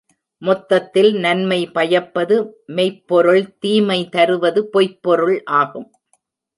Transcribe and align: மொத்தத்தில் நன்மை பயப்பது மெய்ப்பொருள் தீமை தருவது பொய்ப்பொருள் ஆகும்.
மொத்தத்தில் 0.41 1.11
நன்மை 1.15 1.59
பயப்பது 1.75 2.37
மெய்ப்பொருள் 2.67 3.43
தீமை 3.59 4.01
தருவது 4.09 4.69
பொய்ப்பொருள் 4.73 5.39
ஆகும். 5.61 5.89